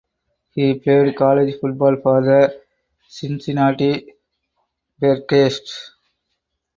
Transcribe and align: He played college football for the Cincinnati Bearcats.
He 0.55 0.79
played 0.79 1.15
college 1.15 1.59
football 1.61 1.95
for 2.01 2.23
the 2.25 2.59
Cincinnati 3.07 4.15
Bearcats. 4.99 5.91